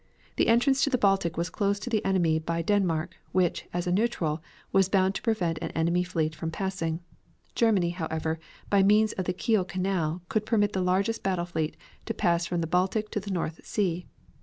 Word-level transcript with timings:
The 0.37 0.47
entrance 0.47 0.83
to 0.83 0.89
the 0.89 0.97
Baltic 0.97 1.37
was 1.37 1.51
closed 1.51 1.83
to 1.83 1.89
the 1.91 2.03
enemy 2.03 2.39
by 2.39 2.63
Denmark, 2.63 3.17
which, 3.33 3.67
as 3.71 3.85
a 3.85 3.91
neutral, 3.91 4.41
was 4.71 4.89
bound 4.89 5.13
to 5.13 5.21
prevent 5.21 5.59
an 5.61 5.69
enemy 5.75 6.03
fleet 6.03 6.33
from 6.33 6.49
passing. 6.49 7.01
Germany, 7.53 7.91
however, 7.91 8.39
by 8.71 8.81
means 8.81 9.11
of 9.11 9.25
the 9.25 9.33
Kiel 9.33 9.63
Canal, 9.63 10.23
could 10.27 10.47
permit 10.47 10.73
the 10.73 10.81
largest 10.81 11.21
battle 11.21 11.45
fleet 11.45 11.77
to 12.07 12.15
pass 12.15 12.47
from 12.47 12.61
the 12.61 12.65
Baltic 12.65 13.11
to 13.11 13.19
the 13.19 13.29
North 13.29 13.63
Sea. 13.63 14.07